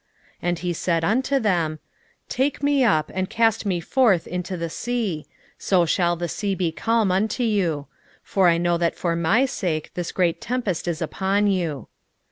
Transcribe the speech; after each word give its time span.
1:12 0.37 0.37
And 0.41 0.57
he 0.59 0.73
said 0.73 1.03
unto 1.03 1.37
them, 1.37 1.77
Take 2.27 2.63
me 2.63 2.83
up, 2.83 3.11
and 3.13 3.29
cast 3.29 3.67
me 3.67 3.79
forth 3.79 4.25
into 4.25 4.57
the 4.57 4.67
sea; 4.71 5.27
so 5.59 5.85
shall 5.85 6.15
the 6.15 6.27
sea 6.27 6.55
be 6.55 6.71
calm 6.71 7.11
unto 7.11 7.43
you: 7.43 7.85
for 8.23 8.47
I 8.47 8.57
know 8.57 8.79
that 8.79 8.95
for 8.95 9.15
my 9.15 9.45
sake 9.45 9.91
this 9.93 10.11
great 10.11 10.41
tempest 10.41 10.87
is 10.87 11.03
upon 11.03 11.45
you. 11.45 11.87